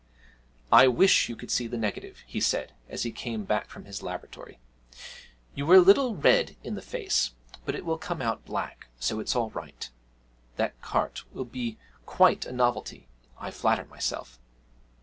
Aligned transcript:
'I 0.71 0.87
wish 0.87 1.29
you 1.29 1.35
could 1.35 1.51
see 1.51 1.67
the 1.67 1.77
negative!' 1.77 2.23
he 2.25 2.41
said 2.41 2.73
as 2.89 3.03
he 3.03 3.11
came 3.11 3.43
back 3.43 3.67
from 3.69 3.85
his 3.85 4.01
laboratory. 4.01 4.57
'You 5.53 5.67
were 5.67 5.75
a 5.75 5.79
little 5.79 6.15
red 6.15 6.55
in 6.63 6.73
the 6.73 6.81
face, 6.81 7.35
but 7.65 7.75
it 7.75 7.85
will 7.85 7.99
come 7.99 8.19
out 8.19 8.43
black, 8.43 8.87
so 8.99 9.19
it's 9.19 9.35
all 9.35 9.51
right. 9.51 9.87
That 10.55 10.81
carte 10.81 11.23
will 11.35 11.45
be 11.45 11.77
quite 12.07 12.47
a 12.47 12.51
novelty, 12.51 13.09
I 13.37 13.51
flatter 13.51 13.85
myself.' 13.85 14.39